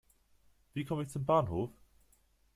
[0.73, 1.69] Wie komme ich zum Bahnhof?